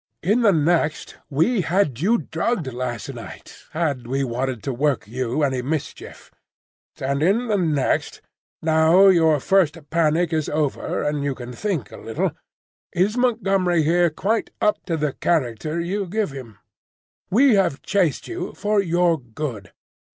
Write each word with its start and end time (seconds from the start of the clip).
In 0.23 0.41
the 0.41 0.51
next, 0.51 1.17
we 1.29 1.61
had 1.61 1.99
you 1.99 2.17
drugged 2.17 2.73
last 2.73 3.13
night, 3.13 3.65
had 3.69 4.07
we 4.07 4.23
wanted 4.23 4.63
to 4.63 4.73
work 4.73 5.07
you 5.07 5.43
any 5.43 5.61
mischief; 5.61 6.31
and 6.99 7.21
in 7.21 7.49
the 7.49 7.55
next, 7.57 8.19
now 8.63 9.09
your 9.09 9.39
first 9.39 9.77
panic 9.91 10.33
is 10.33 10.49
over 10.49 11.03
and 11.03 11.23
you 11.23 11.35
can 11.35 11.53
think 11.53 11.91
a 11.91 11.97
little, 11.97 12.31
is 12.91 13.15
Montgomery 13.15 13.83
here 13.83 14.09
quite 14.09 14.49
up 14.59 14.83
to 14.87 14.97
the 14.97 15.13
character 15.13 15.79
you 15.79 16.07
give 16.07 16.31
him? 16.31 16.57
We 17.29 17.53
have 17.53 17.83
chased 17.83 18.27
you 18.27 18.53
for 18.55 18.81
your 18.81 19.19
good. 19.21 19.71